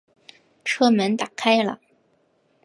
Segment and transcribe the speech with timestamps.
[0.65, 1.79] 车门打开了